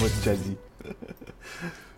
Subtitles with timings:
[0.00, 0.56] Mode jazzy.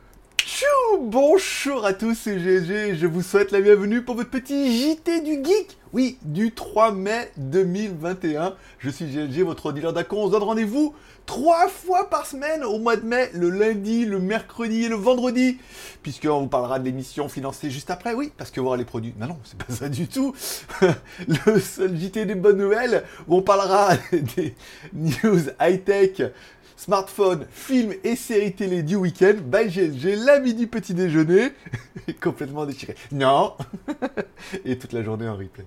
[0.96, 5.44] Bonjour à tous, c'est GG, je vous souhaite la bienvenue pour votre petit JT du
[5.44, 8.55] Geek Oui, du 3 mai 2021.
[8.79, 10.23] Je suis GLG, votre dealer d'acon.
[10.23, 10.95] On se donne rendez-vous
[11.27, 15.59] trois fois par semaine au mois de mai, le lundi, le mercredi et le vendredi.
[16.03, 19.14] Puisqu'on vous parlera de l'émission financée juste après, oui, parce que voir les produits...
[19.18, 20.34] Non, non, c'est pas ça du tout.
[21.29, 23.91] le seul JT des bonnes nouvelles, on parlera
[24.36, 24.55] des
[24.95, 26.23] news high-tech
[26.79, 31.49] smartphone, films et séries télé du week-end, by GLG, l'ami du petit déjeuner,
[32.23, 32.95] complètement déchiré.
[33.10, 33.55] Non
[34.64, 35.66] Et toute la journée en replay.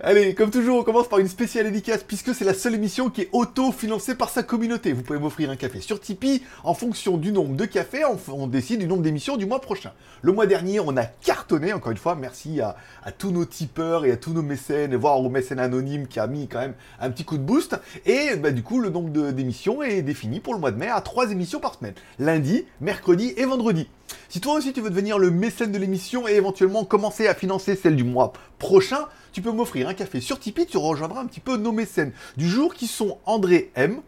[0.00, 3.22] Allez, comme toujours, on commence par une spéciale dédicace puisque c'est la seule émission qui
[3.22, 4.92] est auto-financée par sa communauté.
[4.92, 6.42] Vous pouvez m'offrir un café sur Tipeee.
[6.64, 9.92] En fonction du nombre de cafés, on, décide du nombre d'émissions du mois prochain.
[10.22, 12.76] Le mois dernier, on a cartonné, encore une fois, merci à,
[13.18, 16.48] tous nos tipeurs et à tous nos mécènes, voire aux mécènes anonymes qui a mis
[16.48, 17.76] quand même un petit coup de boost.
[18.04, 21.00] Et bah, du coup, le nombre d'émissions est défini pour le mois de mai à
[21.00, 21.94] 3 émissions par semaine.
[22.18, 23.88] Lundi, mercredi et vendredi.
[24.28, 27.76] Si toi aussi tu veux devenir le mécène de l'émission et éventuellement commencer à financer
[27.76, 31.40] celle du mois prochain, tu peux m'offrir un café sur Tipeee, tu rejoindras un petit
[31.40, 32.12] peu nos mécènes.
[32.36, 34.00] Du jour qui sont André M,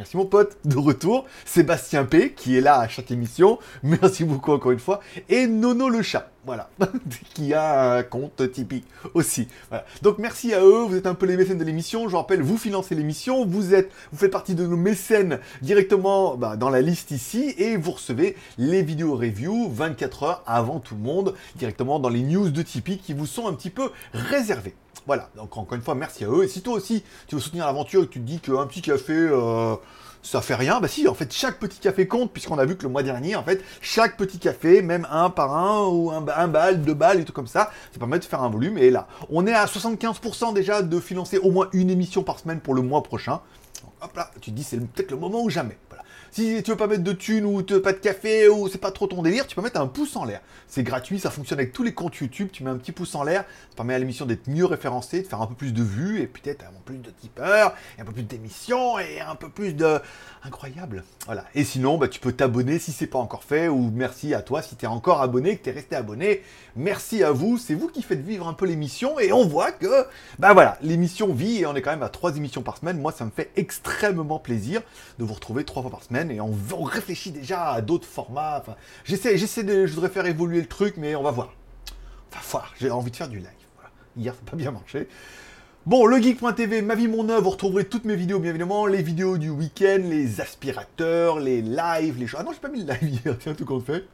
[0.00, 1.26] Merci mon pote, de retour.
[1.44, 3.58] Sébastien P, qui est là à chaque émission.
[3.82, 5.00] Merci beaucoup encore une fois.
[5.28, 6.70] Et Nono le chat, voilà,
[7.34, 9.48] qui a un compte typique aussi.
[10.00, 12.04] Donc merci à eux, vous êtes un peu les mécènes de l'émission.
[12.04, 16.34] Je vous rappelle, vous financez l'émission, vous êtes, vous faites partie de nos mécènes directement
[16.34, 20.94] bah, dans la liste ici et vous recevez les vidéos review 24 heures avant tout
[20.94, 24.74] le monde, directement dans les news de Tipeee qui vous sont un petit peu réservées.
[25.06, 26.44] Voilà, donc encore une fois, merci à eux.
[26.44, 28.82] Et si toi aussi, tu veux soutenir l'aventure et que tu te dis qu'un petit
[28.82, 29.74] café, euh,
[30.22, 32.82] ça fait rien, bah si, en fait, chaque petit café compte, puisqu'on a vu que
[32.82, 36.48] le mois dernier, en fait, chaque petit café, même un par un, ou un, un
[36.48, 38.76] balle, deux balles, et tout comme ça, ça permet de faire un volume.
[38.78, 42.60] Et là, on est à 75% déjà de financer au moins une émission par semaine
[42.60, 43.40] pour le mois prochain.
[44.02, 45.78] hop là, tu te dis, c'est peut-être le moment ou jamais.
[46.32, 49.08] Si tu veux pas mettre de thunes ou pas de café ou c'est pas trop
[49.08, 50.40] ton délire, tu peux mettre un pouce en l'air.
[50.68, 52.50] C'est gratuit, ça fonctionne avec tous les comptes YouTube.
[52.52, 55.26] Tu mets un petit pouce en l'air, ça permet à l'émission d'être mieux référencée, de
[55.26, 58.12] faire un peu plus de vues et peut-être un peu plus de tipeurs, un peu
[58.12, 59.98] plus d'émissions et un peu plus de.
[60.44, 61.04] Incroyable.
[61.26, 61.44] Voilà.
[61.54, 64.62] Et sinon, bah, tu peux t'abonner si c'est pas encore fait ou merci à toi
[64.62, 66.42] si tu es encore abonné, que tu es resté abonné.
[66.76, 70.06] Merci à vous, c'est vous qui faites vivre un peu l'émission et on voit que,
[70.38, 73.00] bah l'émission vit et on est quand même à trois émissions par semaine.
[73.00, 74.80] Moi, ça me fait extrêmement plaisir
[75.18, 78.62] de vous retrouver trois fois par semaine et on, réfléchit déjà à d'autres formats.
[79.04, 81.54] J'essaie, j'essaie de, je voudrais faire évoluer le truc, mais on va voir.
[82.32, 83.48] Enfin, voir, j'ai envie de faire du live.
[84.16, 85.08] Hier, ça n'a pas bien marché.
[85.86, 89.02] Bon, le geek.tv, ma vie, mon œuvre, vous retrouverez toutes mes vidéos, bien évidemment, les
[89.02, 92.40] vidéos du week-end, les aspirateurs, les lives, les choses.
[92.40, 94.04] Ah non, j'ai pas mis le live hier, tiens, tout compte fait.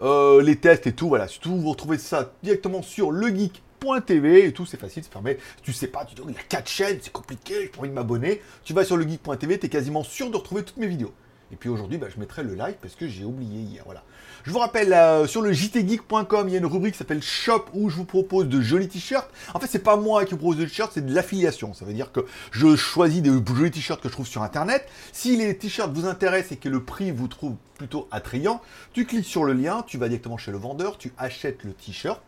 [0.00, 3.30] Euh, les tests et tout, voilà, surtout vous retrouvez ça directement sur le
[3.80, 6.38] geek .tv et tout, c'est facile, ça permet, tu sais pas, tu dis, il y
[6.38, 8.42] a 4 chaînes, c'est compliqué, j'ai pas envie de m'abonner.
[8.64, 11.12] Tu vas sur le geek.tv, tu es quasiment sûr de retrouver toutes mes vidéos.
[11.50, 13.82] Et puis aujourd'hui, bah, je mettrai le live parce que j'ai oublié hier.
[13.86, 14.02] Voilà.
[14.44, 17.64] Je vous rappelle, euh, sur le jtgeek.com, il y a une rubrique qui s'appelle Shop
[17.72, 19.30] où je vous propose de jolis t-shirts.
[19.54, 21.72] En fait, c'est pas moi qui vous propose des t-shirts, c'est de l'affiliation.
[21.72, 24.86] Ça veut dire que je choisis des jolis t-shirts que je trouve sur internet.
[25.12, 28.60] Si les t-shirts vous intéressent et que le prix vous trouve plutôt attrayant,
[28.92, 32.20] tu cliques sur le lien, tu vas directement chez le vendeur, tu achètes le t-shirt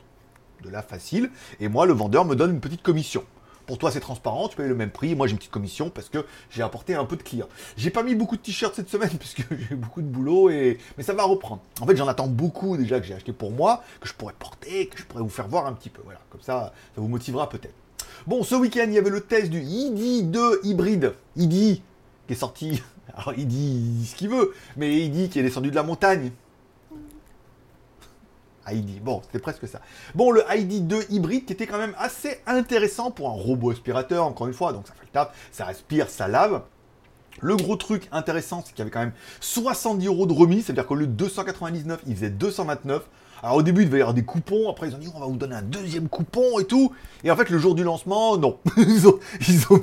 [0.63, 3.25] de la facile, et moi, le vendeur me donne une petite commission.
[3.67, 5.15] Pour toi, c'est transparent, tu payes le même prix.
[5.15, 7.49] Moi, j'ai une petite commission parce que j'ai apporté un peu de clients.
[7.77, 10.79] J'ai pas mis beaucoup de t-shirts cette semaine puisque j'ai beaucoup de boulot, et...
[10.99, 11.63] mais ça va reprendre.
[11.81, 14.89] En fait, j'en attends beaucoup déjà que j'ai acheté pour moi, que je pourrais porter,
[14.89, 16.03] que je pourrais vous faire voir un petit peu.
[16.05, 17.75] Voilà, comme ça, ça vous motivera peut-être.
[18.27, 21.15] Bon, ce week-end, il y avait le test du ID 2 hybride.
[21.37, 21.81] ID
[22.27, 22.83] qui est sorti.
[23.15, 26.33] Alors, il dit ce qu'il veut, mais il qu'il est descendu de la montagne.
[29.03, 29.81] Bon, c'était presque ça.
[30.15, 34.47] Bon, le ID2 hybride qui était quand même assez intéressant pour un robot aspirateur, encore
[34.47, 34.73] une fois.
[34.73, 36.63] Donc ça fait le taf, ça respire, ça lave.
[37.41, 40.87] Le gros truc intéressant, c'est qu'il y avait quand même 70 euros de remise, c'est-à-dire
[40.87, 43.03] que le 299, il faisait 229.
[43.43, 45.27] Alors au début, il devait y avoir des coupons, après ils ont dit on va
[45.27, 46.93] vous donner un deuxième coupon et tout.
[47.25, 48.59] Et en fait, le jour du lancement, non.
[48.77, 49.19] ils, ont,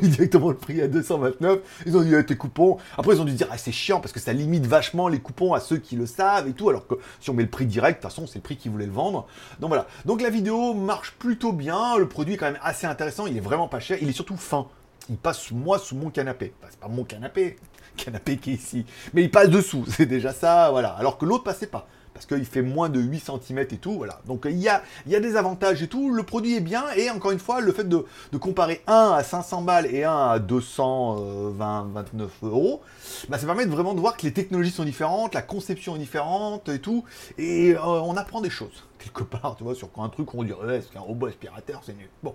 [0.01, 1.59] mis directement le prix à 229.
[1.85, 2.77] Ils ont dit tes coupons.
[2.97, 5.53] Après, ils ont dû dire ah, c'est chiant parce que ça limite vachement les coupons
[5.53, 6.69] à ceux qui le savent et tout.
[6.69, 8.71] Alors que si on met le prix direct, de toute façon, c'est le prix qu'ils
[8.71, 9.27] voulaient le vendre.
[9.59, 9.87] Donc voilà.
[10.05, 11.97] Donc la vidéo marche plutôt bien.
[11.97, 13.27] Le produit est quand même assez intéressant.
[13.27, 13.97] Il est vraiment pas cher.
[14.01, 14.67] Il est surtout fin.
[15.09, 16.53] Il passe moi sous mon canapé.
[16.59, 17.57] Enfin, c'est pas mon canapé,
[17.97, 18.85] canapé qui est ici.
[19.13, 19.85] Mais il passe dessous.
[19.89, 20.89] C'est déjà ça, voilà.
[20.89, 21.87] Alors que l'autre passait pas
[22.17, 24.19] parce qu'il fait moins de 8 cm et tout, voilà.
[24.25, 27.11] Donc il y a, y a des avantages et tout, le produit est bien, et
[27.11, 28.05] encore une fois, le fait de,
[28.39, 32.81] comparer un à 500 balles et un à 220, 29 euros,
[33.29, 36.69] bah, ça permet vraiment de voir que les technologies sont différentes, la conception est différente
[36.69, 37.03] et tout,
[37.37, 40.81] et euh, on apprend des choses, quelque part, tu vois, sur un truc on dirait,
[40.81, 42.09] c'est un robot aspirateur, c'est nul.
[42.23, 42.33] Bon,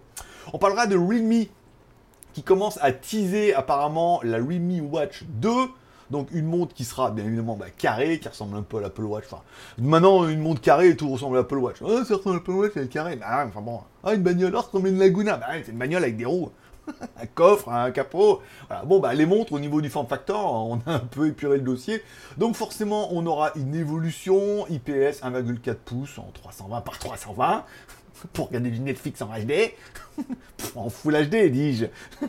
[0.53, 1.47] on parlera de Realme
[2.35, 5.51] qui commence à teaser apparemment la Redmi Watch 2.
[6.13, 9.03] Donc une montre qui sera bien évidemment bah, carrée, qui ressemble un peu à l'Apple
[9.03, 9.25] Watch.
[9.27, 9.43] Enfin,
[9.79, 11.79] maintenant une montre carrée et tout ressemble à l'Apple Watch.
[11.83, 13.17] Ah, ça ressemble à l'Apple Watch, elle est carrée.
[13.17, 13.81] Bah, enfin bon.
[14.05, 15.39] Ah, une bagnole, ah, ça ressemble à une Laguna.
[15.39, 16.51] Bah, c'est une bagnole avec des roues.
[17.17, 18.43] un coffre, un capot.
[18.87, 21.63] Bon, bah, les montres, au niveau du form factor, on a un peu épuré le
[21.63, 22.03] dossier.
[22.37, 27.65] Donc, forcément, on aura une évolution IPS 1,4 pouces en 320 par 320
[28.33, 29.73] pour regarder du Netflix en HD.
[30.77, 31.87] en Full HD, dis-je.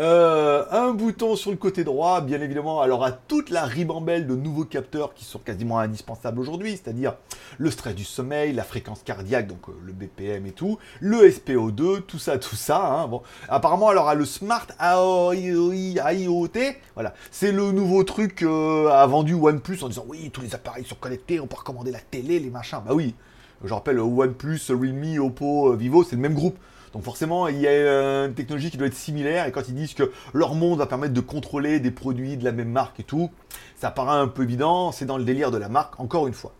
[0.00, 4.34] Euh, un bouton sur le côté droit, bien évidemment, alors à toute la ribambelle de
[4.34, 7.14] nouveaux capteurs qui sont quasiment indispensables aujourd'hui, c'est-à-dire
[7.58, 12.02] le stress du sommeil, la fréquence cardiaque, donc euh, le BPM et tout, le SPO2,
[12.02, 12.84] tout ça, tout ça.
[12.84, 13.08] Hein.
[13.08, 16.48] Bon, apparemment, alors à le Smart IoT,
[16.94, 20.96] voilà, c'est le nouveau truc euh, vendu OnePlus en disant oui, tous les appareils sont
[20.96, 22.80] connectés, on peut recommander la télé, les machins.
[22.84, 23.14] Bah oui,
[23.64, 26.56] je rappelle, OnePlus, Realme, Oppo, Vivo, c'est le même groupe.
[26.92, 29.94] Donc forcément, il y a une technologie qui doit être similaire, et quand ils disent
[29.94, 33.30] que leur monde va permettre de contrôler des produits de la même marque et tout,
[33.76, 36.52] ça paraît un peu évident, c'est dans le délire de la marque, encore une fois.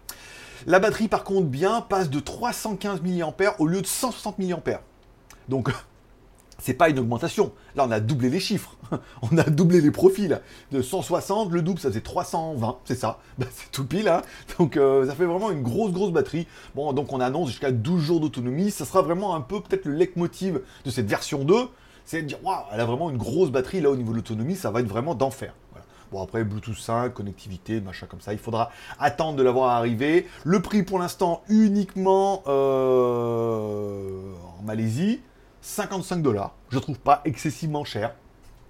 [0.66, 4.80] La batterie, par contre, bien, passe de 315 mAh au lieu de 160 mAh.
[5.48, 5.70] Donc,
[6.62, 7.52] c'est pas une augmentation.
[7.74, 8.76] Là, on a doublé les chiffres.
[9.22, 10.40] on a doublé les profils.
[10.70, 13.18] De 160, le double, ça faisait 320, c'est ça.
[13.38, 14.22] Bah, c'est tout pile, hein.
[14.58, 16.46] Donc, euh, ça fait vraiment une grosse, grosse batterie.
[16.74, 18.70] Bon, donc on annonce jusqu'à 12 jours d'autonomie.
[18.70, 21.54] Ça sera vraiment un peu, peut-être, le leitmotiv de cette version 2.
[22.04, 23.80] C'est de dire, waouh, elle a vraiment une grosse batterie.
[23.80, 25.54] Là, au niveau de l'autonomie, ça va être vraiment d'enfer.
[26.12, 28.70] Bon, après, Bluetooth 5, connectivité, machin comme ça, il faudra
[29.00, 30.28] attendre de l'avoir arrivé.
[30.44, 35.22] Le prix, pour l'instant, uniquement euh, en Malaisie.
[35.62, 36.54] 55 dollars.
[36.70, 38.14] Je trouve pas excessivement cher.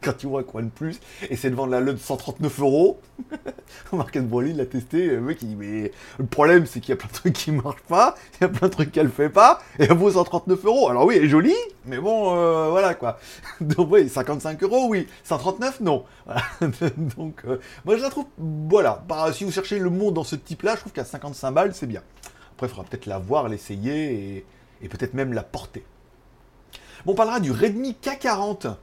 [0.02, 0.42] Quand tu vois
[0.74, 0.98] plus
[1.30, 3.00] et c'est de vendre la LUN 139 euros.
[3.92, 5.06] Marcus Broly l'a testé.
[5.06, 7.52] Le mec il dit Mais le problème c'est qu'il y a plein de trucs qui
[7.52, 8.16] marchent pas.
[8.34, 9.62] Il y a plein de trucs qu'elle fait pas.
[9.78, 10.88] Et elle vaut 139 euros.
[10.88, 11.54] Alors oui, elle est jolie.
[11.86, 13.20] Mais bon, euh, voilà quoi.
[13.60, 15.06] Donc oui, 55 euros, oui.
[15.22, 16.04] 139, non.
[17.16, 18.26] Donc euh, moi je la trouve.
[18.38, 19.04] Voilà.
[19.08, 21.74] Bah, si vous cherchez le monde dans ce type là, je trouve qu'à 55 balles
[21.74, 22.02] c'est bien.
[22.54, 24.44] Après, il faudra peut-être la voir, l'essayer
[24.82, 25.84] et peut-être même la porter.
[27.06, 28.76] On parlera du Redmi K40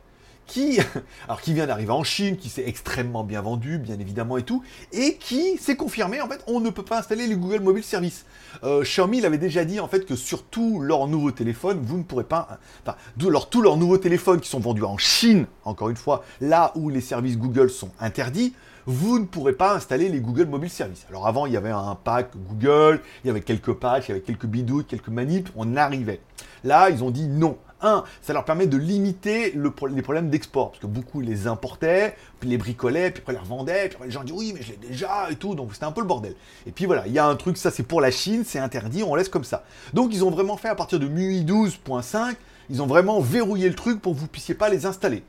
[0.49, 0.79] qui,
[1.27, 4.63] alors qui vient d'arriver en Chine, qui s'est extrêmement bien vendu, bien évidemment et tout,
[4.91, 8.25] et qui s'est confirmé en fait, on ne peut pas installer les Google Mobile Service.
[8.63, 12.03] Euh, Xiaomi l'avait déjà dit en fait que sur tous leurs nouveaux téléphones, vous ne
[12.03, 16.23] pourrez pas, enfin, tous leurs nouveaux téléphones qui sont vendus en Chine, encore une fois,
[16.41, 18.53] là où les services Google sont interdits,
[18.85, 21.05] vous ne pourrez pas installer les Google Mobile Service.
[21.09, 24.11] Alors avant, il y avait un pack Google, il y avait quelques patchs, il y
[24.13, 26.21] avait quelques bidouilles, quelques manips, on arrivait.
[26.63, 27.57] Là, ils ont dit non.
[27.81, 32.49] Un, ça leur permet de limiter les problèmes d'export, parce que beaucoup les importaient, puis
[32.49, 34.77] les bricolaient, puis après les revendaient, puis après les gens disent oui, mais je l'ai
[34.77, 36.35] déjà et tout, donc c'était un peu le bordel.
[36.67, 39.03] Et puis voilà, il y a un truc, ça c'est pour la Chine, c'est interdit,
[39.03, 39.63] on laisse comme ça.
[39.93, 42.35] Donc ils ont vraiment fait à partir de MUI 12.5,
[42.69, 45.23] ils ont vraiment verrouillé le truc pour que vous puissiez pas les installer.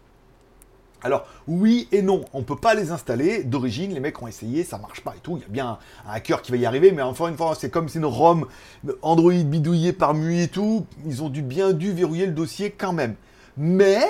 [1.02, 3.42] Alors, oui et non, on ne peut pas les installer.
[3.42, 5.36] D'origine, les mecs ont essayé, ça marche pas et tout.
[5.38, 7.70] Il y a bien un hacker qui va y arriver, mais encore une fois, c'est
[7.70, 8.46] comme c'est une ROM
[9.02, 10.86] Android bidouillée par MUI et tout.
[11.06, 13.14] Ils ont dû bien dû verrouiller le dossier quand même.
[13.56, 14.00] Mais,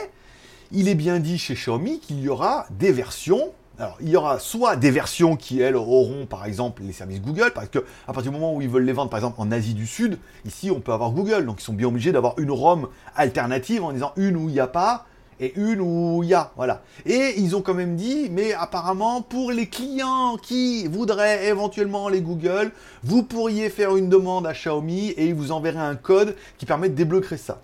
[0.72, 3.52] il est bien dit chez Xiaomi qu'il y aura des versions.
[3.78, 7.52] Alors, il y aura soit des versions qui, elles, auront, par exemple, les services Google,
[7.54, 9.74] parce que à partir du moment où ils veulent les vendre, par exemple, en Asie
[9.74, 11.46] du Sud, ici, on peut avoir Google.
[11.46, 14.60] Donc, ils sont bien obligés d'avoir une ROM alternative en disant une où il n'y
[14.60, 15.06] a pas,
[15.40, 16.82] et une où il y a, voilà.
[17.06, 22.20] Et ils ont quand même dit, mais apparemment pour les clients qui voudraient éventuellement les
[22.20, 22.70] Google,
[23.02, 26.90] vous pourriez faire une demande à Xiaomi et ils vous enverraient un code qui permet
[26.90, 27.62] de débloquer ça.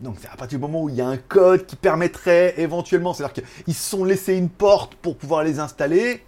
[0.00, 3.12] Donc c'est à partir du moment où il y a un code qui permettrait éventuellement,
[3.12, 6.24] c'est-à-dire qu'ils se sont laissés une porte pour pouvoir les installer,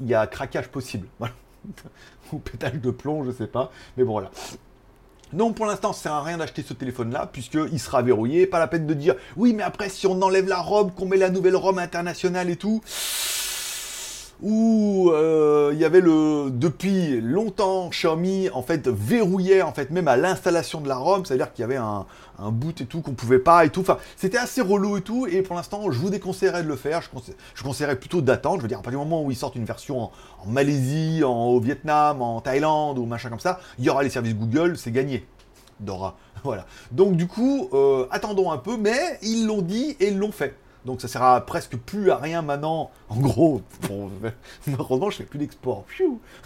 [0.00, 1.08] il y a craquage possible.
[2.32, 3.70] Ou pétale de plomb, je sais pas.
[3.96, 4.30] Mais bon voilà.
[5.34, 8.46] Non, pour l'instant, ça sert à rien d'acheter ce téléphone-là, puisqu'il sera verrouillé.
[8.46, 11.16] Pas la peine de dire, oui, mais après, si on enlève la robe, qu'on met
[11.16, 12.80] la nouvelle robe internationale et tout.
[14.42, 20.08] Ou euh, il y avait le depuis longtemps Xiaomi en fait verrouillait en fait même
[20.08, 22.06] à l'installation de la ROM, c'est-à-dire qu'il y avait un,
[22.50, 23.84] boot et tout qu'on pouvait pas et tout.
[24.16, 25.26] C'était assez relou et tout.
[25.26, 27.00] Et pour l'instant, je vous déconseillerais de le faire.
[27.00, 27.08] Je,
[27.54, 28.56] je conseillerais plutôt d'attendre.
[28.56, 30.10] Je veux dire, à partir du moment où ils sortent une version en,
[30.46, 34.76] Malaisie, au Vietnam, en Thaïlande ou machin comme ça, il y aura les services Google,
[34.76, 35.26] c'est gagné.
[35.80, 36.16] Dora.
[36.44, 36.66] Voilà.
[36.92, 40.54] Donc du coup, euh, attendons un peu, mais ils l'ont dit et ils l'ont fait.
[40.84, 42.90] Donc ça sert presque plus à rien maintenant.
[43.08, 44.10] En gros, bon,
[44.78, 45.86] heureusement je fais plus d'export.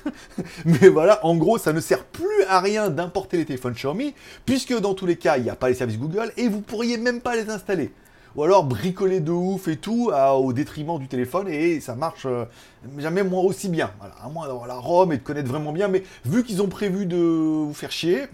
[0.64, 4.14] Mais voilà, en gros, ça ne sert plus à rien d'importer les téléphones Xiaomi,
[4.46, 6.98] puisque dans tous les cas, il n'y a pas les services Google et vous pourriez
[6.98, 7.92] même pas les installer.
[8.36, 12.44] Ou alors bricoler de ouf et tout au détriment du téléphone et ça marche euh,
[12.98, 13.90] jamais moins aussi bien.
[14.22, 15.88] À moins d'avoir la ROM et de connaître vraiment bien.
[15.88, 18.26] Mais vu qu'ils ont prévu de vous faire chier,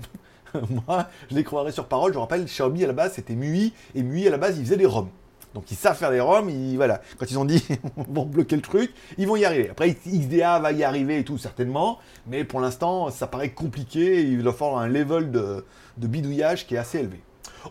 [0.87, 2.13] Moi, je les croirais sur parole.
[2.13, 4.77] Je rappelle, Xiaomi à la base c'était MUI et MUI à la base ils faisaient
[4.77, 5.09] des ROM.
[5.55, 7.01] Donc ils savent faire des ROM, ils, voilà.
[7.19, 7.65] Quand ils ont dit
[7.97, 9.71] on va bloquer le truc, ils vont y arriver.
[9.71, 14.23] Après XDA va y arriver et tout certainement, mais pour l'instant ça paraît compliqué.
[14.23, 15.65] Il va falloir un level de,
[15.97, 17.21] de bidouillage qui est assez élevé.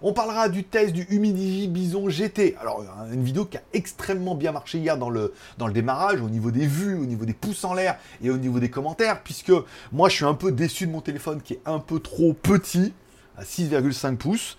[0.01, 2.55] On parlera du test du Humidigi Bison GT.
[2.59, 6.29] Alors, une vidéo qui a extrêmement bien marché hier dans le, dans le démarrage, au
[6.29, 9.51] niveau des vues, au niveau des pouces en l'air et au niveau des commentaires, puisque
[9.91, 12.93] moi je suis un peu déçu de mon téléphone qui est un peu trop petit,
[13.37, 14.57] à 6,5 pouces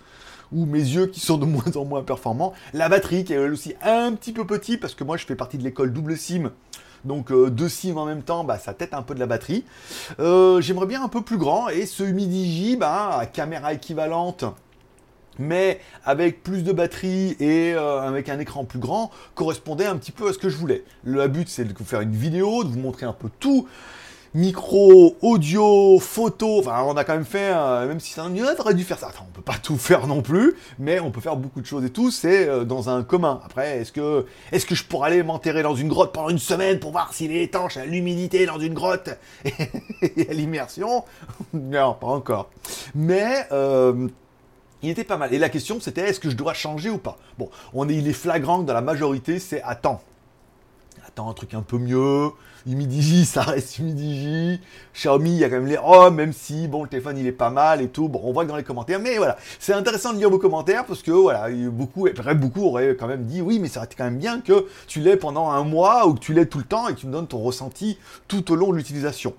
[0.51, 2.53] ou mes yeux qui sont de moins en moins performants.
[2.73, 5.35] La batterie qui est elle aussi un petit peu petit parce que moi je fais
[5.35, 6.51] partie de l'école double SIM.
[7.05, 9.63] Donc euh, deux SIM en même temps, bah, ça tête un peu de la batterie.
[10.19, 14.45] Euh, j'aimerais bien un peu plus grand et ce Humidigi, bah, à caméra équivalente,
[15.37, 20.11] mais avec plus de batterie et euh, avec un écran plus grand, correspondait un petit
[20.11, 20.83] peu à ce que je voulais.
[21.03, 23.67] Le but, c'est de vous faire une vidéo, de vous montrer un peu tout.
[24.35, 27.53] Micro, audio, photo, enfin on a quand même fait,
[27.87, 28.25] même si ça
[28.59, 29.07] aurait dû faire ça.
[29.07, 31.85] Enfin, on peut pas tout faire non plus, mais on peut faire beaucoup de choses
[31.85, 33.39] et tout, c'est euh, dans un commun.
[33.45, 36.81] Après, est-ce que, est-ce que je pourrais aller m'enterrer dans une grotte pendant une semaine
[36.81, 39.09] pour voir s'il est étanche à l'humidité dans une grotte
[39.45, 41.05] et à l'immersion?
[41.53, 42.49] Non, pas encore.
[42.93, 43.47] Mais...
[43.53, 44.09] Euh,
[44.83, 45.33] il était pas mal.
[45.33, 47.17] Et la question, c'était est-ce que je dois changer ou pas?
[47.39, 50.01] Bon, on est, il est flagrant que dans la majorité, c'est attends.
[51.07, 52.31] Attends, un truc un peu mieux.
[52.67, 54.59] Humidigi, ça reste Humidigi.
[54.93, 57.31] Xiaomi, il y a quand même les oh, même si, bon, le téléphone, il est
[57.31, 58.09] pas mal et tout.
[58.09, 58.99] Bon, on voit que dans les commentaires.
[58.99, 63.07] Mais voilà, c'est intéressant de lire vos commentaires parce que, voilà, beaucoup, beaucoup auraient quand
[63.07, 65.63] même dit oui, mais ça aurait été quand même bien que tu l'aies pendant un
[65.63, 67.97] mois ou que tu l'aies tout le temps et que tu me donnes ton ressenti
[68.27, 69.33] tout au long de l'utilisation.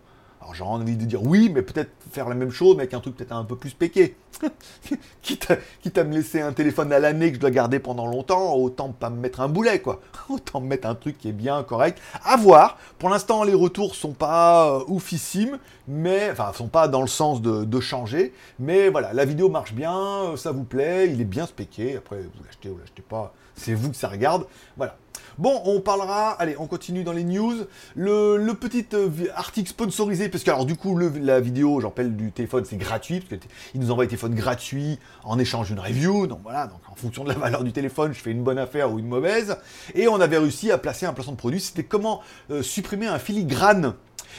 [0.47, 3.01] Alors j'ai envie de dire oui, mais peut-être faire la même chose, mais avec un
[3.01, 4.15] truc peut-être un peu plus péqué.
[5.23, 5.51] quitte,
[5.99, 9.11] à, me laisser un téléphone à l'année que je dois garder pendant longtemps, autant pas
[9.11, 10.01] me mettre un boulet, quoi.
[10.29, 12.01] Autant me mettre un truc qui est bien correct.
[12.25, 12.79] À voir.
[13.01, 17.43] Pour l'instant, les retours sont pas euh, oufissimes, mais enfin, sont pas dans le sens
[17.43, 18.33] de, changer.
[18.61, 21.97] Mais voilà, la vidéo marche bien, euh, ça vous plaît, il est bien spéqué.
[21.97, 24.47] Après, vous l'achetez ou l'achetez pas, c'est vous que ça regarde.
[24.77, 24.97] Voilà.
[25.39, 27.67] Bon, on parlera, allez, on continue dans les news.
[27.95, 32.65] Le, petit euh, article sponsorisé, parce que alors du coup, la vidéo, j'en du téléphone,
[32.65, 36.27] c'est gratuit, parce qu'il nous envoie des téléphones gratuits en échange d'une review.
[36.27, 38.91] Donc voilà, donc en fonction de la valeur du téléphone, je fais une bonne affaire
[38.91, 39.59] ou une mauvaise.
[39.95, 41.61] Et on avait réussi à placer un placement de produit.
[41.61, 43.93] C'était comment euh, supprimer un filigrane.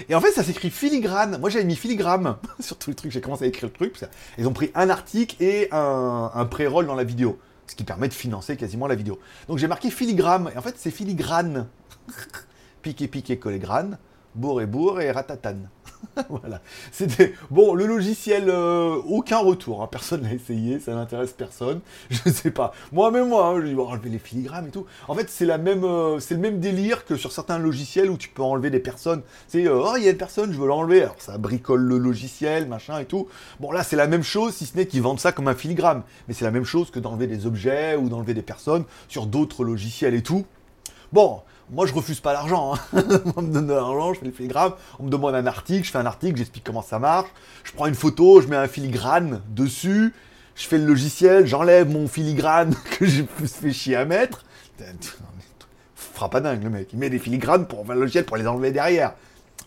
[0.10, 1.38] Et en fait, ça s'écrit filigrane.
[1.40, 3.12] Moi, j'avais mis filigrane sur tous les trucs.
[3.12, 4.00] J'ai commencé à écrire le truc.
[4.40, 8.14] Ils ont pris un article et un pré-roll dans la vidéo ce qui permet de
[8.14, 9.20] financer quasiment la vidéo.
[9.48, 11.68] Donc j'ai marqué filigrane, et en fait c'est filigrane.
[12.82, 13.98] piqué, piqué, collé grane,
[14.36, 15.70] bourre et bourre et ratatane.
[16.30, 16.62] voilà.
[16.92, 17.74] C'était bon.
[17.74, 19.82] Le logiciel, euh, aucun retour.
[19.82, 19.88] Hein.
[19.92, 20.80] Personne l'a essayé.
[20.80, 21.82] Ça n'intéresse personne.
[22.10, 22.74] Je sais pas.
[22.92, 24.86] Moi-même, moi, hein, je dis bon, enlever les filigrammes et tout.
[25.08, 28.18] En fait, c'est la même, euh, c'est le même délire que sur certains logiciels où
[28.18, 29.22] tu peux enlever des personnes.
[29.48, 31.02] C'est euh, oh, il y a une personne, je veux l'enlever.
[31.04, 33.28] Alors ça bricole le logiciel, machin et tout.
[33.60, 36.04] Bon là, c'est la même chose, si ce n'est qu'ils vendent ça comme un filigrane.
[36.28, 39.64] Mais c'est la même chose que d'enlever des objets ou d'enlever des personnes sur d'autres
[39.64, 40.46] logiciels et tout.
[41.14, 42.76] Bon, moi, je refuse pas l'argent.
[42.76, 43.04] Hein.
[43.36, 44.72] on me donne de l'argent, je fais le filigrane.
[45.00, 47.30] On me demande un article, je fais un article, j'explique comment ça marche.
[47.64, 50.14] Je prends une photo, je mets un filigrane dessus.
[50.56, 54.44] Je fais le logiciel, j'enlève mon filigrane que j'ai fait chier à mettre.
[55.96, 56.90] Fera pas dingue le mec.
[56.94, 59.14] Il met des filigranes pour le logiciel pour les enlever derrière.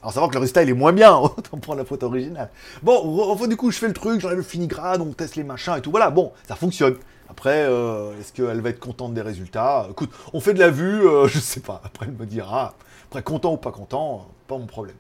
[0.03, 2.49] Alors savoir que le résultat il est moins bien, autant prendre la photo originale.
[2.83, 5.75] Bon, enfin du coup je fais le truc, j'enlève le filigrane, on teste les machins
[5.77, 5.91] et tout.
[5.91, 6.97] Voilà, bon, ça fonctionne.
[7.31, 9.87] Après, euh, est-ce qu'elle va être contente des résultats?
[9.91, 11.81] Écoute, on fait de la vue, euh, je sais pas.
[11.85, 12.75] Après, elle me dira.
[13.07, 14.97] Après, content ou pas content, pas mon problème.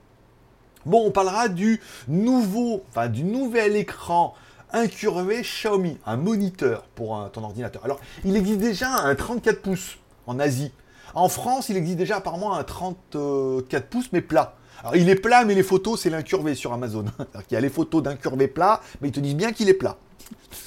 [0.87, 4.35] Bon, on parlera du nouveau, enfin du nouvel écran
[4.73, 7.85] incurvé Xiaomi, un moniteur pour ton ordinateur.
[7.85, 10.73] Alors, il existe déjà un 34 pouces en Asie.
[11.15, 14.55] En France, il existe déjà apparemment un 34 pouces, mais plat.
[14.81, 17.05] Alors, il est plat, mais les photos, c'est l'incurvé sur Amazon.
[17.51, 19.99] Il y a les photos d'incurvé plat, mais ils te disent bien qu'il est plat.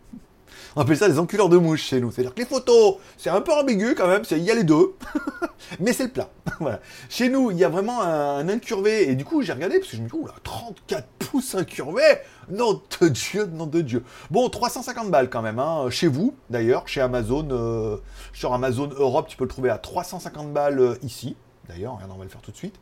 [0.78, 2.10] On appelle ça les enculeurs de mouches chez nous.
[2.10, 4.94] C'est-à-dire que les photos, c'est un peu ambigu quand même, il y a les deux,
[5.80, 6.28] mais c'est le plat.
[7.08, 9.96] Chez nous, il y a vraiment un, incurvé, et du coup, j'ai regardé, parce que
[9.96, 12.02] je me dis, oula, 34 pouces incurvé
[12.50, 14.04] Nom de Dieu, nom de Dieu.
[14.30, 17.96] Bon, 350 balles quand même, hein, chez vous, d'ailleurs, chez Amazon, euh,
[18.34, 21.36] sur Amazon Europe, tu peux le trouver à 350 balles euh, ici.
[21.70, 22.78] D'ailleurs, regarde, on va le faire tout de suite.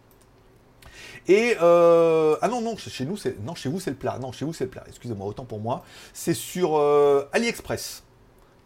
[1.27, 4.19] Et euh, ah non non chez nous c'est non chez vous c'est le plat.
[4.21, 4.85] Non chez vous c'est le plat.
[4.87, 5.85] Excusez-moi autant pour moi.
[6.13, 8.03] C'est sur euh, AliExpress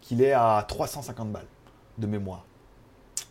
[0.00, 1.46] qu'il est à 350 balles
[1.98, 2.44] de mémoire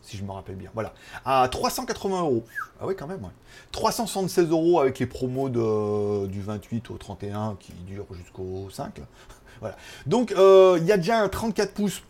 [0.07, 0.69] si je me rappelle bien.
[0.73, 0.93] Voilà.
[1.25, 2.45] À 380 euros.
[2.79, 3.31] Ah oui quand même ouais.
[3.71, 9.01] 376 euros avec les promos de, du 28 au 31 qui durent jusqu'au 5
[9.59, 9.75] voilà.
[10.05, 12.03] Donc euh, il y a déjà un 34 pouces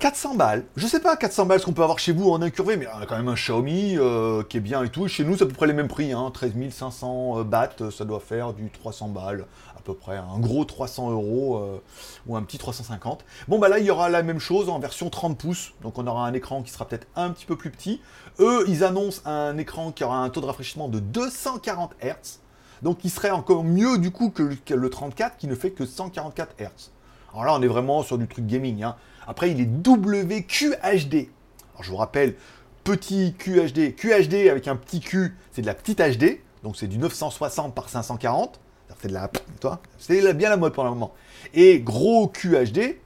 [0.00, 0.64] 400 balles.
[0.76, 3.02] Je sais pas 400 balles ce qu'on peut avoir chez vous en incurvé, mais on
[3.02, 5.06] a quand même un Xiaomi euh, qui est bien et tout.
[5.08, 6.12] Chez nous, c'est à peu près les mêmes prix.
[6.12, 6.30] Hein.
[6.32, 9.44] 13 500 bahts, ça doit faire du 300 balles
[9.76, 10.16] à peu près.
[10.16, 11.82] Un gros 300 euros euh,
[12.26, 13.26] ou un petit 350.
[13.46, 15.74] Bon, bah là, il y aura la même chose en version 30 pouces.
[15.82, 18.00] Donc on aura un écran qui sera peut-être un petit peu plus petit.
[18.38, 22.38] Eux, ils annoncent un écran qui aura un taux de rafraîchissement de 240 Hz.
[22.80, 26.54] Donc il serait encore mieux du coup que le 34 qui ne fait que 144
[26.58, 26.90] Hz.
[27.32, 28.82] Alors là, on est vraiment sur du truc gaming.
[28.82, 28.96] Hein.
[29.30, 31.28] Après, il est WQHD.
[31.72, 32.34] Alors, je vous rappelle,
[32.82, 33.94] petit QHD.
[33.94, 36.40] QHD avec un petit Q, c'est de la petite HD.
[36.64, 38.58] Donc, c'est du 960 par 540.
[39.00, 39.30] C'est de la.
[39.60, 41.14] Toi, c'est bien la mode pour le moment.
[41.54, 42.96] Et gros QHD,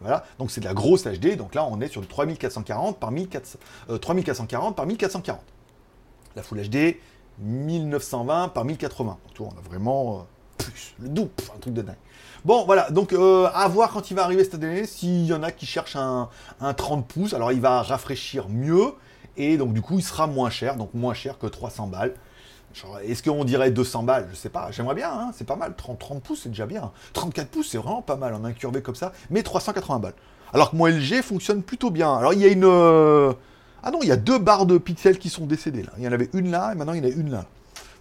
[0.00, 3.10] voilà, donc c'est de la grosse HD, donc là on est sur du 3440 par
[3.10, 3.58] 1400,
[4.00, 5.40] 3440 euh, par 1440.
[6.36, 6.96] La Full HD,
[7.38, 9.18] 1920 par 1080.
[9.36, 10.22] Donc on a vraiment euh,
[10.56, 11.96] plus, le double, un truc de dingue.
[12.44, 15.44] Bon, voilà, donc euh, à voir quand il va arriver cette année, s'il y en
[15.44, 16.28] a qui cherchent un,
[16.76, 18.94] 30 pouces, alors il va rafraîchir mieux,
[19.36, 22.14] et donc du coup il sera moins cher, donc moins cher que 300 balles.
[23.04, 24.26] Est-ce qu'on dirait 200 balles?
[24.32, 26.90] Je sais pas, j'aimerais bien, hein, c'est pas mal, 30, 30 pouces c'est déjà bien.
[27.12, 30.14] 34 pouces c'est vraiment pas mal en incurvé comme ça, mais 380 balles.
[30.52, 32.12] Alors que mon LG fonctionne plutôt bien.
[32.12, 32.64] Alors il y a une...
[32.64, 33.32] Euh,
[33.84, 35.92] ah non, il y a deux barres de pixels qui sont décédées là.
[35.96, 37.44] Il y en avait une là, et maintenant il y en a une là.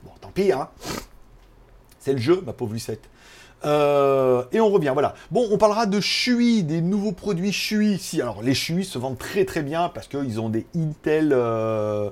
[0.04, 0.68] Bon, tant pis, hein.
[2.00, 3.08] C'est le jeu, ma pauvre Lucette.
[3.66, 5.14] Euh, et on revient, voilà.
[5.30, 8.22] Bon, on parlera de Shui, des nouveaux produits Shui ici.
[8.22, 12.10] Alors, les Shui se vendent très très bien parce qu'ils ont des Intel, euh,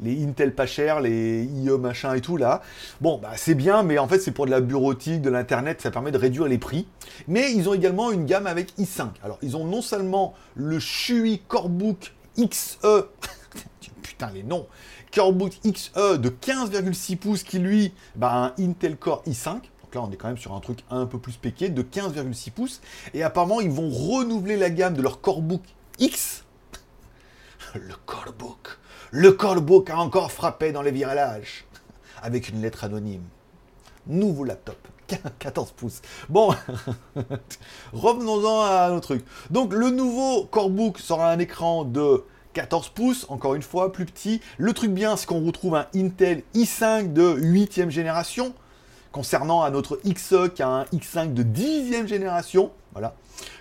[0.00, 2.62] les Intel pas chers, les IE machin et tout là.
[3.00, 5.90] Bon, bah, c'est bien, mais en fait, c'est pour de la bureautique, de l'internet, ça
[5.90, 6.86] permet de réduire les prix.
[7.26, 9.06] Mais ils ont également une gamme avec i5.
[9.22, 12.78] Alors, ils ont non seulement le Shui Corebook XE,
[14.02, 14.66] putain les noms,
[15.14, 19.60] Corebook XE de 15,6 pouces qui lui, bah, un Intel Core i5
[19.94, 22.80] là, on est quand même sur un truc un peu plus péqué, de 15,6 pouces.
[23.14, 25.62] Et apparemment, ils vont renouveler la gamme de leur Corebook
[25.98, 26.44] X.
[27.74, 28.78] Le Corebook.
[29.10, 31.64] Le Corebook a encore frappé dans les virages.
[32.22, 33.24] Avec une lettre anonyme.
[34.06, 34.76] Nouveau laptop.
[35.38, 36.00] 14 pouces.
[36.28, 36.54] Bon,
[37.92, 39.24] revenons-en à nos trucs.
[39.50, 44.40] Donc, le nouveau Corebook sera un écran de 14 pouces, encore une fois, plus petit.
[44.58, 48.54] Le truc bien, c'est qu'on retrouve un Intel i5 de 8ème génération
[49.12, 53.14] concernant à notre XE qui a un X5 de 10e génération, voilà,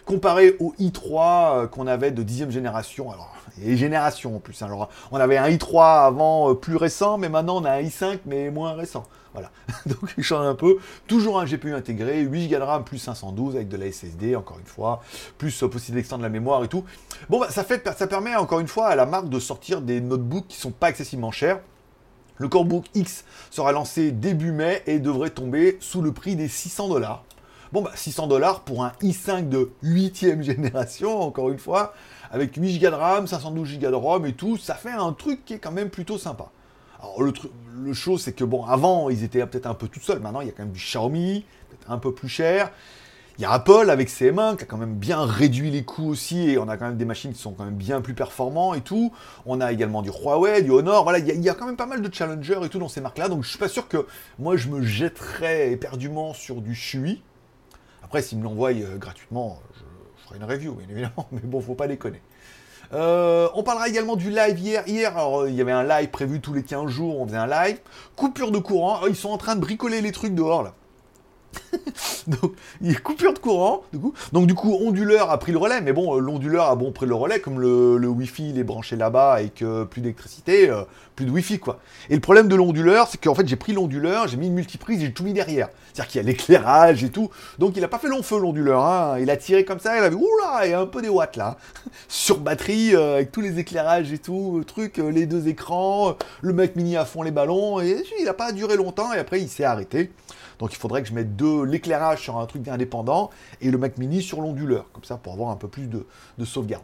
[0.05, 4.67] comparé au i3 euh, qu'on avait de 10e génération, alors, et génération en plus, hein.
[4.67, 8.19] alors on avait un i3 avant euh, plus récent, mais maintenant on a un i5
[8.25, 9.51] mais moins récent, voilà,
[9.85, 13.55] donc il change un peu, toujours un GPU intégré, 8 Go de RAM plus 512
[13.55, 15.01] avec de la SSD, encore une fois,
[15.37, 16.85] plus euh, possible d'extendre la mémoire et tout,
[17.29, 20.47] bon bah, ça, ça permet encore une fois à la marque de sortir des notebooks
[20.47, 21.59] qui sont pas excessivement chers,
[22.41, 26.89] le Corebook X sera lancé début mai et devrait tomber sous le prix des 600
[26.89, 27.23] dollars.
[27.71, 31.93] Bon, bah 600 dollars pour un i5 de 8ème génération, encore une fois,
[32.31, 35.45] avec 8 Go de RAM, 512 Go de ROM et tout, ça fait un truc
[35.45, 36.49] qui est quand même plutôt sympa.
[36.99, 37.31] Alors, le,
[37.83, 40.19] le chose, c'est que bon, avant, ils étaient peut-être un peu tout seuls.
[40.19, 42.71] Maintenant, il y a quand même du Xiaomi, peut-être un peu plus cher.
[43.41, 46.07] Il y a Apple avec ses M1 qui a quand même bien réduit les coûts
[46.07, 48.75] aussi et on a quand même des machines qui sont quand même bien plus performants
[48.75, 49.11] et tout.
[49.47, 52.03] On a également du Huawei, du Honor, voilà, il y, a, quand même pas mal
[52.03, 53.29] de challengers et tout dans ces marques-là.
[53.29, 54.05] Donc je suis pas sûr que
[54.37, 57.23] moi je me jetterais éperdument sur du Shui.
[58.03, 61.73] Après, s'ils me l'envoient euh, gratuitement, je, ferai une review, bien évidemment, mais bon, faut
[61.73, 62.23] pas connaître.
[62.93, 64.87] Euh, on parlera également du live hier.
[64.87, 67.47] Hier, alors, il y avait un live prévu tous les 15 jours, on faisait un
[67.47, 67.79] live.
[68.15, 69.07] Coupure de courant.
[69.07, 70.75] ils sont en train de bricoler les trucs dehors là.
[72.27, 74.13] donc, il y a coupure de courant, du coup.
[74.31, 75.81] Donc, du coup, onduleur a pris le relais.
[75.81, 78.63] Mais bon, euh, l'onduleur a bon pris le relais, comme le, le Wi-Fi, il est
[78.63, 80.83] branché là-bas et que plus d'électricité, euh,
[81.15, 81.79] plus de Wi-Fi, quoi.
[82.09, 85.01] Et le problème de l'onduleur, c'est qu'en fait, j'ai pris l'onduleur, j'ai mis une multiprise,
[85.01, 85.69] j'ai tout mis derrière.
[85.93, 87.29] C'est-à-dire qu'il y a l'éclairage et tout.
[87.59, 88.85] Donc, il a pas fait long feu, l'onduleur.
[88.85, 89.17] Hein.
[89.19, 91.09] Il a tiré comme ça, il a vu, oula, il y a un peu des
[91.09, 91.57] watts là.
[92.07, 96.75] Sur batterie, euh, avec tous les éclairages et tout, truc, les deux écrans, le Mac
[96.75, 97.81] mini à fond les ballons.
[97.81, 100.11] Et il a pas duré longtemps et après, il s'est arrêté.
[100.61, 101.29] Donc il faudrait que je mette
[101.65, 105.49] l'éclairage sur un truc indépendant et le Mac Mini sur l'onduleur, comme ça pour avoir
[105.49, 106.05] un peu plus de,
[106.45, 106.83] sauvegarde.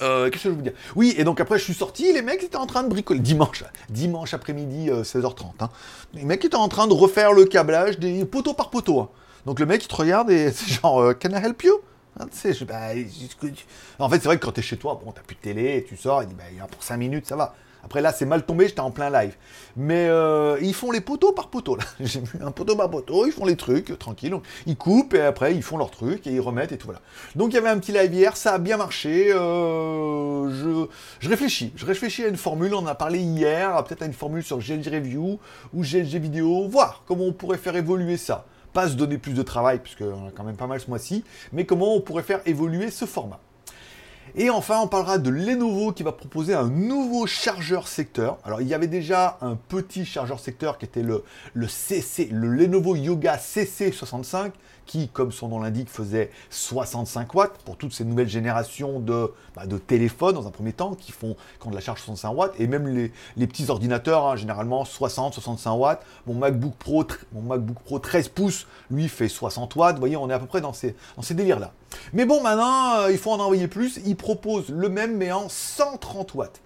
[0.00, 0.72] Euh, qu'est-ce que je veux dire?
[0.96, 3.62] Oui, et donc après je suis sorti, les mecs étaient en train de bricoler, dimanche,
[3.88, 5.42] dimanche après-midi, 16h30.
[5.42, 5.70] Euh, hein.
[6.12, 8.98] Les mecs étaient en train de refaire le câblage des poteaux par poteau.
[8.98, 9.10] Hein.
[9.46, 11.74] Donc le mec il te regarde et c'est genre, euh, can I help you?
[12.18, 12.26] Hein,
[12.66, 12.88] bah,
[14.00, 15.96] En fait c'est vrai que quand t'es chez toi, bon t'as plus de télé, tu
[15.96, 17.54] sors, il dit, bah, pour 5 minutes ça va.
[17.84, 19.34] Après là, c'est mal tombé, j'étais en plein live.
[19.76, 21.76] Mais euh, ils font les poteaux par poteau.
[21.76, 23.26] Là, j'ai vu un poteau par poteau.
[23.26, 24.34] Ils font les trucs euh, tranquille.
[24.66, 27.00] Ils coupent et après ils font leurs trucs et ils remettent et tout voilà.
[27.34, 29.32] Donc il y avait un petit live hier, ça a bien marché.
[29.32, 30.86] Euh, je,
[31.20, 32.74] je, réfléchis, je réfléchis à une formule.
[32.74, 35.38] On en a parlé hier, peut-être à une formule sur GLG Review
[35.74, 36.68] ou GLG Vidéo.
[36.68, 38.46] Voir comment on pourrait faire évoluer ça.
[38.72, 41.66] Pas se donner plus de travail puisqu'on a quand même pas mal ce mois-ci, mais
[41.66, 43.40] comment on pourrait faire évoluer ce format.
[44.34, 48.38] Et enfin, on parlera de Lenovo qui va proposer un nouveau chargeur secteur.
[48.44, 51.66] Alors, il y avait déjà un petit chargeur secteur qui était le, le
[52.30, 54.52] le Lenovo Yoga CC65,
[54.86, 59.66] qui, comme son nom l'indique, faisait 65 watts pour toutes ces nouvelles générations de, bah,
[59.66, 62.66] de téléphones dans un premier temps, qui font quand de la charge 65 watts, et
[62.66, 66.02] même les, les petits ordinateurs, hein, généralement 60, 65 watts.
[66.26, 69.96] Mon MacBook Pro, mon MacBook Pro 13 pouces, lui, fait 60 watts.
[69.96, 71.74] Vous voyez, on est à peu près dans ces, dans ces délires-là.
[72.12, 74.00] Mais bon, maintenant, euh, il faut en envoyer plus.
[74.04, 76.60] Il propose le même, mais en 130 watts.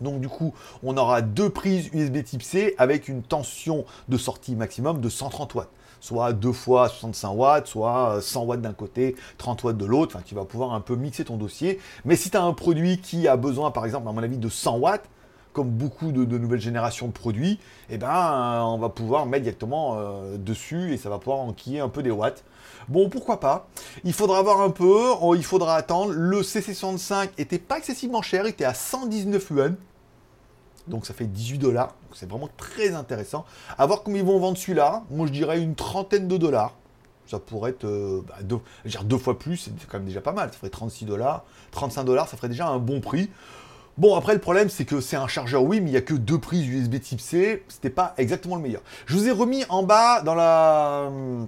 [0.00, 4.56] Donc du coup, on aura deux prises USB type C avec une tension de sortie
[4.56, 5.70] maximum de 130 watts.
[6.00, 10.16] Soit deux fois 65 watts, soit 100 watts d'un côté, 30 watts de l'autre.
[10.16, 11.78] Enfin, tu vas pouvoir un peu mixer ton dossier.
[12.06, 14.48] Mais si tu as un produit qui a besoin, par exemple, à mon avis, de
[14.48, 15.04] 100 watts,
[15.52, 17.58] comme beaucoup de, nouvelles générations de produits,
[17.90, 21.88] eh ben, on va pouvoir mettre directement euh, dessus et ça va pouvoir enquiller un
[21.88, 22.44] peu des watts.
[22.88, 23.68] Bon, pourquoi pas?
[24.04, 26.12] Il faudra voir un peu, il faudra attendre.
[26.12, 29.76] Le CC65 était pas excessivement cher, il était à 119 yuan.
[30.88, 31.94] Donc ça fait 18 dollars.
[32.14, 33.44] C'est vraiment très intéressant.
[33.78, 35.04] À voir comment ils vont vendre celui-là.
[35.10, 36.74] Moi je dirais une trentaine de dollars.
[37.26, 38.58] Ça pourrait être euh, bah, deux,
[39.04, 40.50] deux fois plus, c'est quand même déjà pas mal.
[40.50, 41.44] Ça ferait 36 dollars.
[41.70, 43.30] 35 dollars, ça ferait déjà un bon prix.
[43.98, 46.14] Bon, après, le problème, c'est que c'est un chargeur, oui, mais il n'y a que
[46.14, 47.62] deux prises USB type C.
[47.68, 48.82] C'était pas exactement le meilleur.
[49.06, 51.46] Je vous ai remis en bas dans la hum,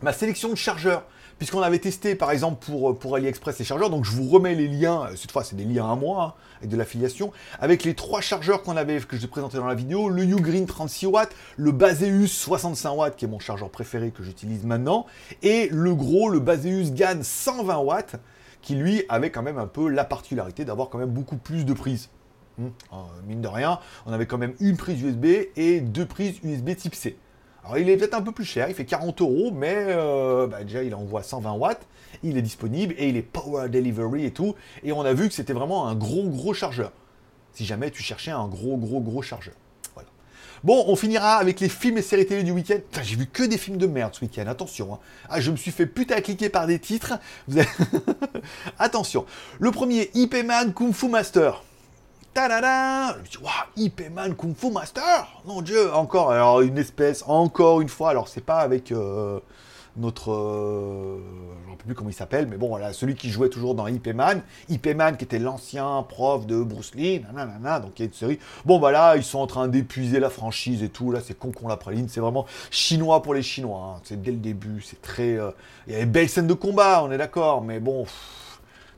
[0.00, 1.04] ma sélection de chargeurs
[1.42, 4.68] puisqu'on avait testé par exemple pour, pour AliExpress les chargeurs, donc je vous remets les
[4.68, 7.94] liens, euh, cette fois c'est des liens à moi, hein, avec de l'affiliation, avec les
[7.94, 11.34] trois chargeurs qu'on avait, que je vous ai dans la vidéo, le Ugreen 36 watts,
[11.56, 15.04] le Baseus 65 watts, qui est mon chargeur préféré que j'utilise maintenant,
[15.42, 18.14] et le gros, le Baseus GAN 120 watts,
[18.60, 21.72] qui lui avait quand même un peu la particularité d'avoir quand même beaucoup plus de
[21.72, 22.08] prises.
[22.60, 25.24] Hum, euh, mine de rien, on avait quand même une prise USB
[25.56, 27.16] et deux prises USB type C.
[27.64, 30.64] Alors il est peut-être un peu plus cher, il fait 40 euros, mais euh, bah,
[30.64, 31.86] déjà il envoie 120 watts,
[32.24, 34.54] il est disponible et il est power delivery et tout.
[34.82, 36.92] Et on a vu que c'était vraiment un gros gros chargeur.
[37.52, 39.54] Si jamais tu cherchais un gros gros gros chargeur.
[39.94, 40.08] Voilà.
[40.64, 42.78] Bon, on finira avec les films et séries télé du week-end.
[43.02, 44.94] J'ai vu que des films de merde ce week-end, attention.
[44.94, 44.98] Hein.
[45.28, 47.14] Ah, je me suis fait putain cliquer par des titres.
[48.78, 49.24] attention.
[49.60, 51.62] Le premier, IP Man Kung Fu Master.
[52.34, 55.28] Ta-da-da Je me dis, waouh, IP Man Kung Fu Master.
[55.44, 59.38] Mon Dieu, encore, alors une espèce, encore une fois, alors c'est pas avec euh,
[59.98, 60.32] notre...
[60.32, 61.18] Euh,
[61.66, 63.86] je ne sais plus comment il s'appelle, mais bon, voilà, celui qui jouait toujours dans
[63.86, 64.40] IP Man,
[64.70, 68.14] IP Man qui était l'ancien prof de Bruce Lee, nanana, donc il y a une
[68.14, 68.38] série.
[68.64, 71.68] Bon, voilà, ils sont en train d'épuiser la franchise et tout, là, c'est con qu'on
[71.68, 74.00] la praline, c'est vraiment chinois pour les Chinois, hein.
[74.04, 75.36] c'est dès le début, c'est très...
[75.36, 75.50] Euh,
[75.86, 78.06] il y a des belles scènes de combat, on est d'accord, mais bon...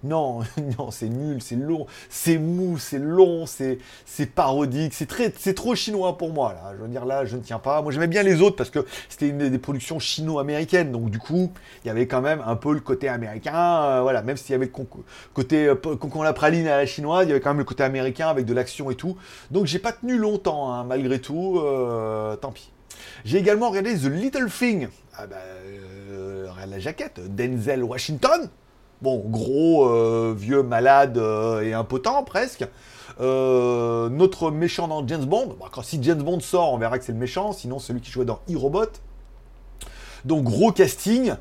[0.04, 0.40] Non,
[0.78, 3.78] non, c'est nul, c'est long, c'est mou, c'est long, c'est,
[4.34, 6.54] parodique, c'est très, c'est trop chinois pour moi.
[6.76, 7.80] Je veux dire là, je ne tiens pas.
[7.80, 11.52] Moi, j'aimais bien les autres parce que c'était une des productions chino-américaines, donc du coup,
[11.84, 13.54] il y avait quand même un peu le côté américain.
[13.54, 14.86] Euh, voilà, même s'il y avait le
[15.32, 18.28] côté euh, la praline à la chinoise, il y avait quand même le côté américain
[18.28, 19.16] avec de l'action et tout.
[19.50, 21.60] Donc j'ai pas tenu longtemps, hein, malgré tout.
[21.60, 22.70] Euh, tant pis.
[23.24, 24.88] J'ai également regardé The Little Thing.
[25.16, 25.36] Ah bah,
[26.66, 28.50] la jaquette, Denzel Washington.
[29.02, 32.66] Bon, gros, euh, vieux, malade euh, et impotent presque.
[33.20, 35.56] Euh, notre méchant dans James Bond.
[35.82, 37.52] si James Bond sort, on verra que c'est le méchant.
[37.52, 38.86] Sinon, celui qui jouait dans e-Robot.
[40.24, 41.34] Donc, gros casting.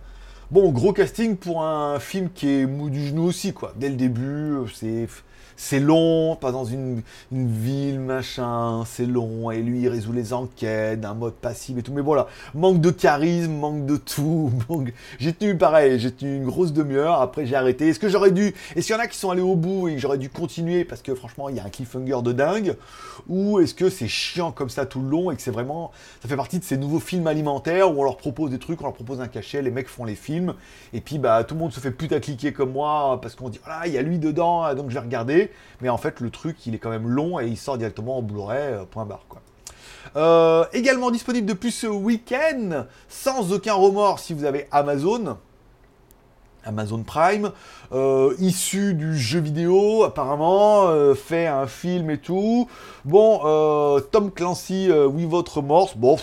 [0.51, 3.73] Bon, gros casting pour un film qui est mou du genou aussi, quoi.
[3.75, 5.07] Dès le début, c'est
[5.55, 11.01] c'est long, pas dans une, ville, machin, c'est long, et lui il résout les enquêtes
[11.01, 14.51] d'un mode passif et tout, mais voilà, manque de charisme, manque de tout,
[15.19, 18.53] j'ai tenu pareil, j'ai tenu une grosse demi-heure, après j'ai arrêté, est-ce que j'aurais dû,
[18.75, 20.85] est-ce qu'il y en a qui sont allés au bout et que j'aurais dû continuer
[20.85, 22.75] parce que franchement il y a un cliffhanger de dingue,
[23.27, 26.27] ou est-ce que c'est chiant comme ça tout le long et que c'est vraiment, ça
[26.27, 28.93] fait partie de ces nouveaux films alimentaires où on leur propose des trucs, on leur
[28.93, 30.53] propose un cachet, les mecs font les films,
[30.93, 33.87] et puis bah tout le monde se fait cliquer comme moi parce qu'on dit voilà
[33.87, 35.42] il y a lui dedans, donc je vais regarder,
[35.81, 38.21] mais en fait, le truc, il est quand même long et il sort directement en
[38.21, 39.41] Blu-ray, euh, point barre, quoi.
[40.15, 45.37] Euh, également disponible depuis ce week-end, sans aucun remords si vous avez Amazon.
[46.65, 47.51] Amazon Prime,
[47.91, 52.69] euh, issu du jeu vidéo apparemment, fait un film et tout.
[53.03, 53.39] Bon,
[54.11, 56.17] Tom Clancy, oui votre remorse, bon,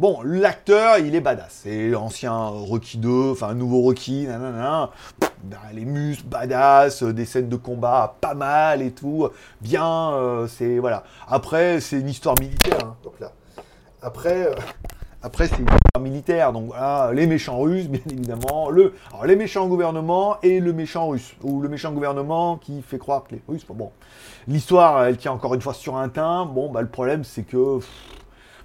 [0.00, 1.60] Bon, l'acteur, il est badass.
[1.64, 4.88] C'est l'ancien Rocky 2, enfin nouveau Rocky, nanana.
[5.44, 9.28] Bah, les muscles, badass, euh, des scènes de combat pas mal et tout.
[9.60, 11.04] Bien, euh, c'est voilà.
[11.28, 12.78] Après, c'est une histoire militaire.
[12.82, 12.96] Hein.
[13.04, 13.32] Donc là.
[14.00, 14.54] Après, euh,
[15.22, 16.54] après c'est une histoire militaire.
[16.54, 18.70] Donc voilà, les méchants russes, bien évidemment.
[18.70, 21.34] Le, alors, les méchants gouvernements et le méchant russe.
[21.42, 23.66] Ou le méchant gouvernement qui fait croire que les Russes.
[23.68, 23.90] Bon,
[24.48, 26.46] l'histoire, elle tient encore une fois sur un teint.
[26.46, 27.80] Bon, bah le problème, c'est que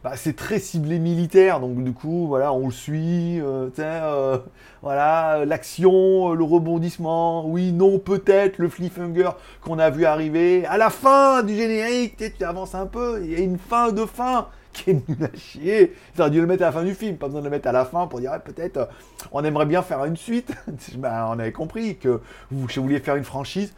[0.05, 4.37] bah, c'est très ciblé militaire, donc du coup, voilà, on le suit, euh, euh,
[4.83, 10.63] voilà, l'action, le rebondissement, oui, non, peut-être, le cliffhanger qu'on a vu arriver.
[10.67, 14.05] À la fin du générique, tu avances un peu, il y a une fin de
[14.05, 15.95] fin qui est nulle à chier.
[16.15, 17.67] Ça aurait dû le mettre à la fin du film, pas besoin de le mettre
[17.67, 18.87] à la fin pour dire, peut-être,
[19.31, 20.53] on aimerait bien faire une suite.
[20.97, 23.73] bah, on avait compris que vous, vouliez faire une franchise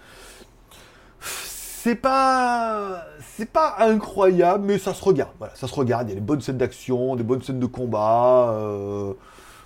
[1.88, 3.06] c'est pas
[3.38, 5.32] c'est pas incroyable mais ça se regarde.
[5.38, 6.08] Voilà ça se regarde.
[6.08, 9.14] Il y a des bonnes scènes d'action des bonnes scènes de combat euh,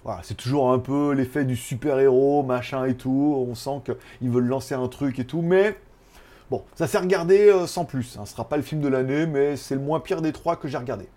[0.03, 3.45] voilà c'est toujours un peu l'effet du super héros machin et tout.
[3.49, 5.77] On sent qu'ils veulent lancer un truc et tout mais
[6.49, 8.25] bon ça s'est regardé euh, sans plus hein.
[8.25, 10.67] ce sera pas le film de l'année mais c'est le moins pire des trois que
[10.67, 11.07] j'ai regardé.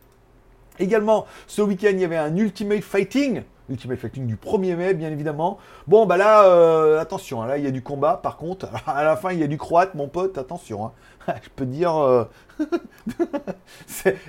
[0.79, 5.11] Également ce week-end il y avait un Ultimate Fighting Ultimate Fighting du 1er mai, bien
[5.11, 5.59] évidemment.
[5.87, 8.69] Bon, bah là, euh, attention, hein, là, il y a du combat, par contre.
[8.87, 10.87] À la fin, il y a du croate, mon pote, attention.
[10.87, 10.93] Hein.
[11.43, 11.97] Je peux dire...
[11.97, 12.25] Euh...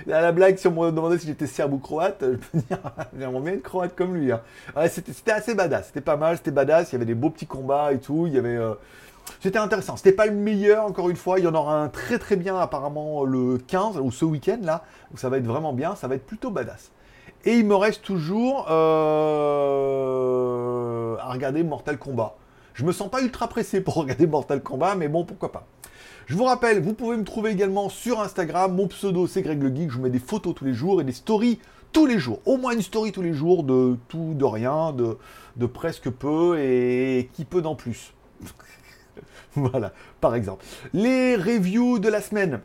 [0.06, 2.78] la blague, si on me demandait si j'étais serbe ou croate, je peux dire,
[3.16, 4.32] j'aimerais bien être croate comme lui.
[4.32, 4.40] Hein.
[4.88, 7.92] c'était assez badass, c'était pas mal, c'était badass, il y avait des beaux petits combats
[7.92, 8.56] et tout, il y avait...
[8.56, 8.74] Euh,
[9.40, 9.96] c'était intéressant.
[9.96, 11.38] C'était pas le meilleur, encore une fois.
[11.38, 14.84] Il y en aura un très très bien apparemment le 15 ou ce week-end là,
[15.12, 15.94] où ça va être vraiment bien.
[15.94, 16.90] Ça va être plutôt badass.
[17.46, 18.74] Et il me reste toujours euh,
[21.18, 22.36] à regarder Mortal Kombat.
[22.74, 25.64] Je me sens pas ultra pressé pour regarder Mortal Kombat, mais bon, pourquoi pas.
[26.26, 28.74] Je vous rappelle, vous pouvez me trouver également sur Instagram.
[28.74, 29.92] Mon pseudo, c'est Greg le Geek.
[29.92, 31.60] Je vous mets des photos tous les jours et des stories
[31.92, 32.40] tous les jours.
[32.46, 35.16] Au moins une story tous les jours de tout, de rien, de,
[35.54, 38.12] de presque peu et qui peut d'en plus.
[39.54, 40.64] voilà, par exemple.
[40.92, 42.60] Les reviews de la semaine.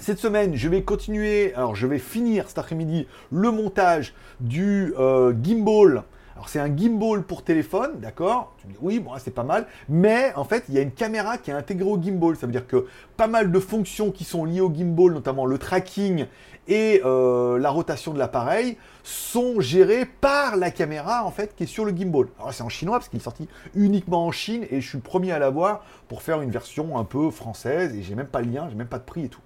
[0.00, 5.34] Cette semaine, je vais continuer, alors je vais finir cet après-midi le montage du euh,
[5.42, 6.04] gimbal.
[6.36, 8.54] Alors c'est un gimbal pour téléphone, d'accord?
[8.58, 10.92] Tu me dis oui, bon c'est pas mal, mais en fait il y a une
[10.92, 12.36] caméra qui est intégrée au gimbal.
[12.36, 15.58] Ça veut dire que pas mal de fonctions qui sont liées au gimbal, notamment le
[15.58, 16.26] tracking
[16.68, 21.66] et euh, la rotation de l'appareil, sont gérées par la caméra en fait qui est
[21.66, 22.28] sur le gimbal.
[22.38, 25.02] Alors c'est en chinois parce qu'il est sorti uniquement en Chine et je suis le
[25.02, 28.52] premier à l'avoir pour faire une version un peu française et j'ai même pas le
[28.52, 29.40] lien, j'ai même pas de prix et tout.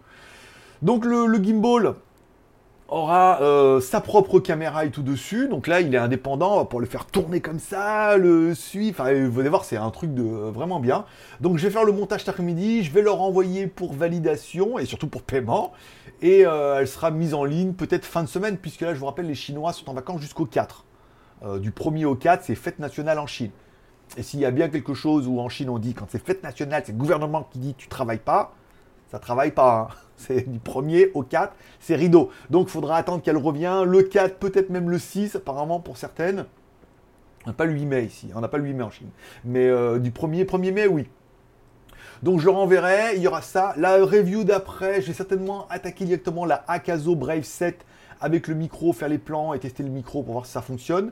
[0.83, 1.95] Donc le, gimbal
[2.89, 5.49] aura euh, sa propre caméra et tout dessus.
[5.49, 9.01] Donc là, il est indépendant pour le faire tourner comme ça, le suivre.
[9.01, 11.05] Enfin, vous allez voir, c'est un truc de vraiment bien.
[11.41, 12.83] Donc je vais faire le montage cet après-midi.
[12.83, 15.73] Je vais leur envoyer pour validation et surtout pour paiement.
[16.21, 19.07] Et euh, elle sera mise en ligne peut-être fin de semaine, puisque là, je vous
[19.07, 20.85] rappelle, les Chinois sont en vacances jusqu'au 4.
[21.45, 23.51] Euh, du 1er au 4, c'est fête nationale en Chine.
[24.17, 26.43] Et s'il y a bien quelque chose où en Chine on dit quand c'est fête
[26.43, 28.55] nationale, c'est le gouvernement qui dit tu travailles pas,
[29.13, 29.89] ça travaille pas.
[29.91, 29.95] Hein.
[30.17, 32.31] C'est du 1er au 4, c'est rideau.
[32.49, 33.83] Donc il faudra attendre qu'elle revienne.
[33.83, 36.45] Le 4, peut-être même le 6, apparemment pour certaines.
[37.45, 39.09] On n'a pas le 8 mai ici, on n'a pas le 8 mai en Chine.
[39.45, 41.09] Mais euh, du 1er, 1er mai, oui.
[42.23, 43.75] Donc je renverrai, il y aura ça.
[43.79, 47.85] La review d'après, je vais certainement attaquer directement la Akazo Brave 7
[48.21, 51.11] avec le micro, faire les plans et tester le micro pour voir si ça fonctionne.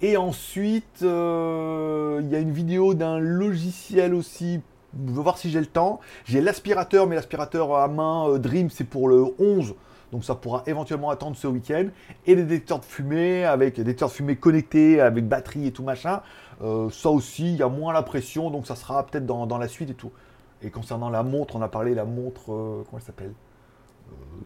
[0.00, 4.62] Et ensuite, euh, il y a une vidéo d'un logiciel aussi
[4.94, 6.00] je veux voir si j'ai le temps.
[6.24, 9.74] J'ai l'aspirateur, mais l'aspirateur à main euh, Dream, c'est pour le 11.
[10.12, 11.86] Donc ça pourra éventuellement attendre ce week-end.
[12.26, 15.82] Et les détecteurs de fumée, avec des détecteurs de fumée connectés, avec batterie et tout
[15.82, 16.22] machin.
[16.62, 19.68] Euh, ça aussi, il y a moins la pression, donc ça sera peut-être dans, la
[19.68, 20.12] suite et tout.
[20.62, 23.32] Et concernant la montre, on a parlé la montre, euh, comment elle s'appelle?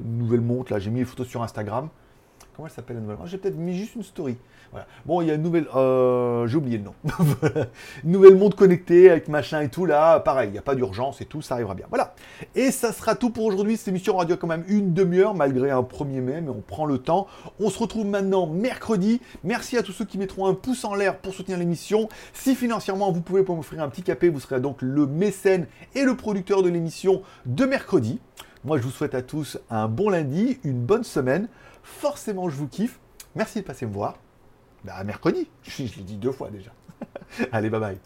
[0.03, 1.89] Nouvelle montre, là, j'ai mis les photos sur Instagram.
[2.61, 3.17] Comment elle s'appelle la nouvelle?
[3.25, 4.37] J'ai peut-être mis juste une story.
[4.71, 4.87] Voilà.
[5.07, 5.67] Bon, il y a une nouvelle.
[5.75, 6.95] Euh, j'ai oublié le nom.
[8.05, 10.21] nouvelle montre connectée avec machin et tout là.
[10.21, 11.87] Pareil, il n'y a pas d'urgence et tout, ça arrivera bien.
[11.89, 12.13] Voilà.
[12.55, 13.79] Et ça sera tout pour aujourd'hui.
[13.79, 16.85] Cette émission aura duré quand même une demi-heure malgré un 1er mai, mais on prend
[16.85, 17.29] le temps.
[17.61, 19.23] On se retrouve maintenant mercredi.
[19.43, 22.11] Merci à tous ceux qui mettront un pouce en l'air pour soutenir l'émission.
[22.35, 26.15] Si financièrement vous pouvez m'offrir un petit capé, vous serez donc le mécène et le
[26.15, 28.21] producteur de l'émission de mercredi.
[28.63, 31.49] Moi, je vous souhaite à tous un bon lundi, une bonne semaine.
[31.83, 32.99] Forcément, je vous kiffe.
[33.35, 34.17] Merci de passer me voir.
[34.85, 35.49] Bah, mercredi.
[35.63, 36.73] Je, je l'ai dit deux fois déjà.
[37.53, 37.99] Allez, bye bye.